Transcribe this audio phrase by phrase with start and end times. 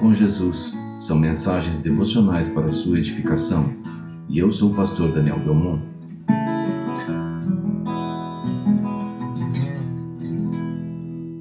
[0.00, 3.72] Com Jesus são mensagens devocionais para sua edificação
[4.28, 5.82] e eu sou o pastor Daniel Belmont.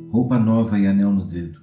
[0.09, 1.61] Roupa nova e anel no dedo.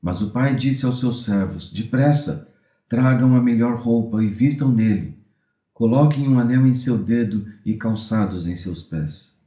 [0.00, 2.48] Mas o pai disse aos seus servos: Depressa,
[2.88, 5.18] tragam a melhor roupa e vistam nele.
[5.72, 9.37] Coloquem um anel em seu dedo e calçados em seus pés.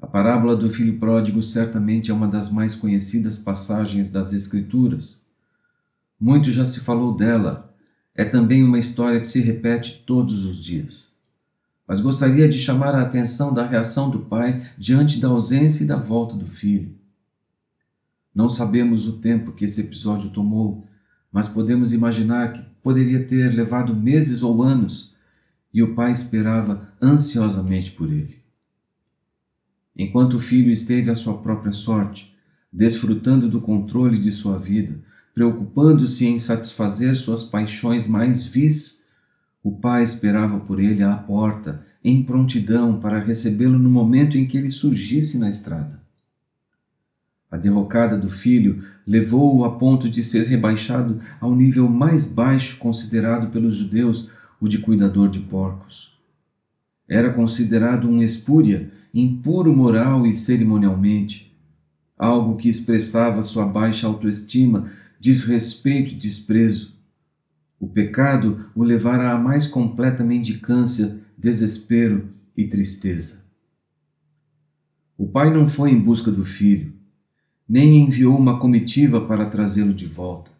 [0.00, 5.22] A parábola do filho pródigo certamente é uma das mais conhecidas passagens das Escrituras.
[6.18, 7.74] Muito já se falou dela.
[8.14, 11.14] É também uma história que se repete todos os dias.
[11.86, 15.96] Mas gostaria de chamar a atenção da reação do pai diante da ausência e da
[15.96, 16.94] volta do filho.
[18.34, 20.86] Não sabemos o tempo que esse episódio tomou,
[21.30, 25.14] mas podemos imaginar que poderia ter levado meses ou anos,
[25.74, 28.39] e o pai esperava ansiosamente por ele
[30.02, 32.34] enquanto o filho esteve à sua própria sorte,
[32.72, 34.98] desfrutando do controle de sua vida,
[35.34, 39.02] preocupando-se em satisfazer suas paixões mais vis,
[39.62, 44.56] o pai esperava por ele à porta, em prontidão para recebê-lo no momento em que
[44.56, 46.00] ele surgisse na estrada.
[47.50, 53.50] A derrocada do filho levou-o a ponto de ser rebaixado ao nível mais baixo considerado
[53.50, 56.18] pelos judeus, o de cuidador de porcos.
[57.06, 61.52] Era considerado um espúria impuro moral e cerimonialmente,
[62.16, 66.94] algo que expressava sua baixa autoestima, desrespeito e desprezo.
[67.78, 73.42] O pecado o levara à mais completa mendicância, desespero e tristeza.
[75.16, 76.92] O pai não foi em busca do filho,
[77.68, 80.50] nem enviou uma comitiva para trazê-lo de volta.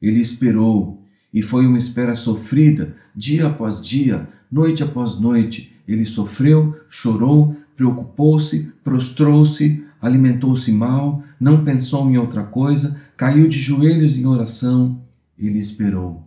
[0.00, 5.74] Ele esperou, e foi uma espera sofrida, dia após dia, noite após noite.
[5.86, 14.18] Ele sofreu, chorou, preocupou-se, prostrou-se, alimentou-se mal, não pensou em outra coisa, caiu de joelhos
[14.18, 15.02] em oração.
[15.38, 16.22] Ele esperou.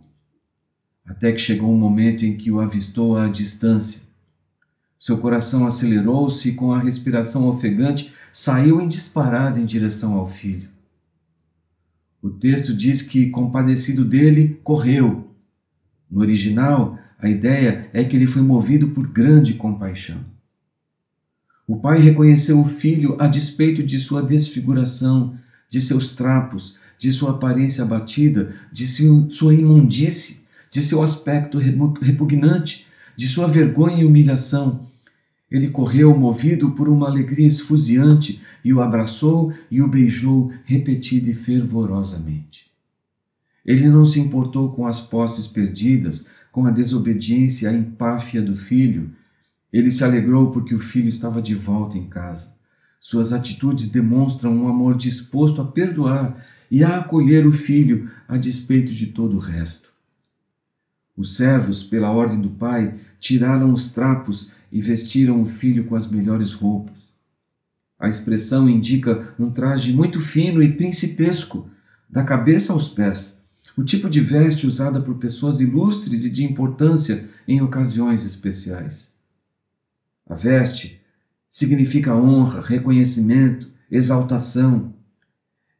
[1.06, 4.02] Até que chegou um momento em que o avistou à distância.
[4.98, 10.68] Seu coração acelerou-se e, com a respiração ofegante, saiu em disparada em direção ao filho.
[12.20, 15.32] O texto diz que, compadecido dele, correu.
[16.10, 20.18] No original, a ideia é que ele foi movido por grande compaixão.
[21.68, 27.32] O pai reconheceu o filho a despeito de sua desfiguração, de seus trapos, de sua
[27.32, 28.86] aparência abatida, de
[29.30, 34.88] sua imundície, de seu aspecto repugnante, de sua vergonha e humilhação.
[35.50, 41.34] Ele correu movido por uma alegria esfuziante e o abraçou e o beijou repetida e
[41.34, 42.66] fervorosamente.
[43.62, 48.56] Ele não se importou com as posses perdidas, com a desobediência e a empáfia do
[48.56, 49.10] filho,
[49.72, 52.56] ele se alegrou porque o filho estava de volta em casa.
[53.00, 58.92] Suas atitudes demonstram um amor disposto a perdoar e a acolher o filho a despeito
[58.92, 59.92] de todo o resto.
[61.16, 66.10] Os servos, pela ordem do pai, tiraram os trapos e vestiram o filho com as
[66.10, 67.16] melhores roupas.
[67.98, 71.68] A expressão indica um traje muito fino e principesco,
[72.08, 73.38] da cabeça aos pés,
[73.76, 79.17] o tipo de veste usada por pessoas ilustres e de importância em ocasiões especiais.
[80.28, 81.00] A veste
[81.48, 84.92] significa honra, reconhecimento, exaltação.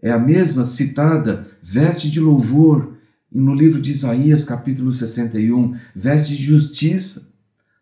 [0.01, 2.97] É a mesma citada veste de louvor
[3.31, 7.29] no livro de Isaías, capítulo 61, veste de justiça,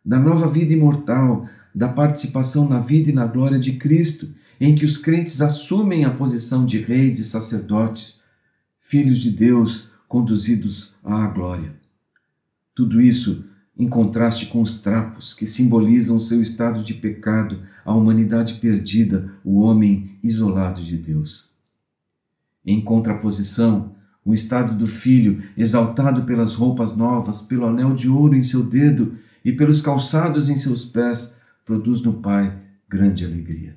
[0.05, 4.29] da nova vida imortal, da participação na vida e na glória de Cristo,
[4.61, 8.21] em que os crentes assumem a posição de reis e sacerdotes,
[8.81, 11.75] filhos de Deus conduzidos à glória.
[12.75, 13.45] Tudo isso
[13.79, 19.61] em contraste com os trapos que simbolizam seu estado de pecado, a humanidade perdida, o
[19.61, 21.51] homem isolado de Deus.
[22.65, 23.95] Em contraposição,
[24.25, 29.15] o estado do filho, exaltado pelas roupas novas, pelo anel de ouro em seu dedo
[29.45, 32.57] e pelos calçados em seus pés, produz no pai
[32.89, 33.77] grande alegria.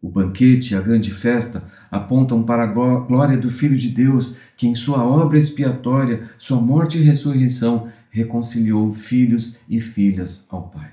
[0.00, 4.74] O banquete a grande festa apontam para a glória do Filho de Deus, que em
[4.74, 10.90] sua obra expiatória, sua morte e ressurreição, reconciliou filhos e filhas ao Pai.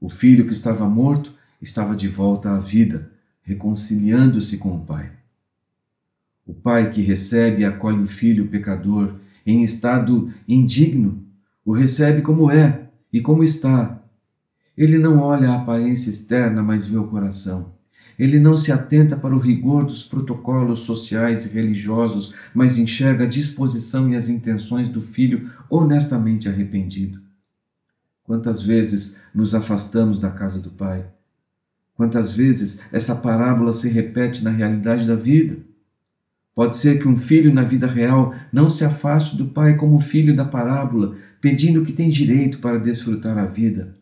[0.00, 3.10] O filho que estava morto estava de volta à vida,
[3.42, 5.12] reconciliando-se com o Pai.
[6.46, 9.14] O pai que recebe e acolhe o filho pecador
[9.46, 11.24] em estado indigno,
[11.64, 14.02] o recebe como é e como está,
[14.76, 17.72] ele não olha a aparência externa, mas vê o coração.
[18.22, 23.28] Ele não se atenta para o rigor dos protocolos sociais e religiosos, mas enxerga a
[23.28, 27.20] disposição e as intenções do filho honestamente arrependido.
[28.22, 31.04] Quantas vezes nos afastamos da casa do Pai?
[31.96, 35.56] Quantas vezes essa parábola se repete na realidade da vida?
[36.54, 40.00] Pode ser que um filho na vida real não se afaste do pai como o
[40.00, 43.96] filho da parábola, pedindo que tem direito para desfrutar a vida.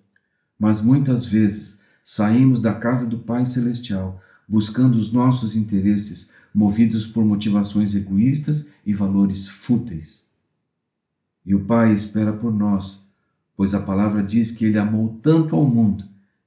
[0.59, 1.80] Mas muitas vezes
[2.13, 8.93] saímos da casa do Pai Celestial buscando os nossos interesses, movidos por motivações egoístas e
[8.93, 10.29] valores fúteis.
[11.47, 13.07] E o Pai espera por nós,
[13.57, 16.05] pois a palavra diz que Ele amou tanto ao mundo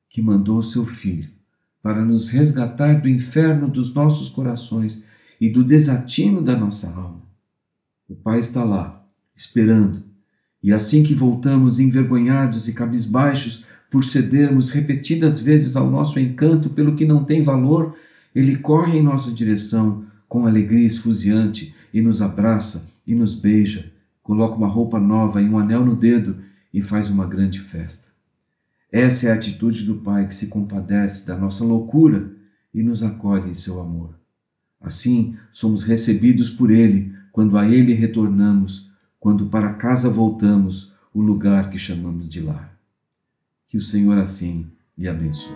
[0.10, 1.30] que mandou o seu Filho
[1.82, 5.06] para nos resgatar do inferno dos nossos corações
[5.40, 7.22] e do desatino da nossa alma.
[8.10, 9.02] O Pai está lá,
[9.34, 10.04] esperando,
[10.62, 16.96] e assim que voltamos envergonhados e cabisbaixos por cedermos repetidas vezes ao nosso encanto pelo
[16.96, 17.96] que não tem valor,
[18.34, 23.92] ele corre em nossa direção com alegria esfuziante e nos abraça e nos beija,
[24.24, 26.38] coloca uma roupa nova e um anel no dedo
[26.74, 28.08] e faz uma grande festa.
[28.92, 32.32] Essa é a atitude do Pai que se compadece da nossa loucura
[32.74, 34.16] e nos acolhe em seu amor.
[34.82, 38.90] Assim, somos recebidos por Ele quando a Ele retornamos,
[39.20, 42.73] quando para casa voltamos, o lugar que chamamos de lar.
[43.74, 45.52] Que o Senhor assim lhe abençoe.